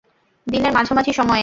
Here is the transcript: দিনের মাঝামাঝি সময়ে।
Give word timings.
দিনের 0.47 0.71
মাঝামাঝি 0.73 1.13
সময়ে। 1.13 1.39